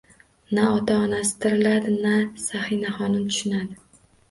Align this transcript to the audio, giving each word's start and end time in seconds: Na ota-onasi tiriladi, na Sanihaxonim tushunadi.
Na 0.57 0.63
ota-onasi 0.77 1.33
tiriladi, 1.43 1.91
na 2.07 2.15
Sanihaxonim 2.47 3.25
tushunadi. 3.31 3.81